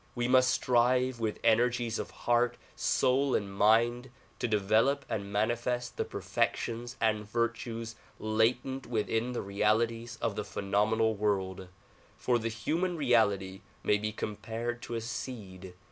[0.15, 5.95] We must strive with energies of heart, soul and mind to develop and mani fest
[5.95, 11.67] the perfections and virtues latent within the realities of the phenomenal world,
[12.17, 15.75] for the human reality may be compared to a seed.